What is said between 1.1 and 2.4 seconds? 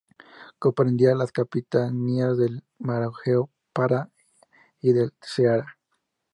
las capitanías